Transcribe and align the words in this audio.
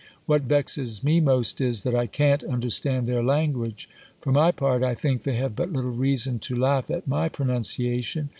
What 0.25 0.41
vexes 0.41 1.03
me 1.03 1.19
most 1.19 1.61
is, 1.61 1.83
that 1.83 1.93
I 1.93 2.07
can't 2.07 2.43
understand 2.45 3.05
their 3.05 3.21
language. 3.21 3.87
For 4.19 4.31
my 4.31 4.49
part, 4.51 4.81
I 4.83 4.95
think 4.95 5.21
they 5.21 5.35
have 5.35 5.55
but 5.55 5.71
little 5.71 5.91
reason 5.91 6.39
to 6.39 6.55
'laugh 6.55 6.89
at 6.89 7.07
my 7.07 7.29
pronunciation. 7.29 8.29